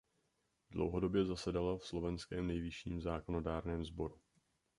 [0.71, 4.21] Dlouhodobě zasedala v slovenském nejvyšším zákonodárném sboru.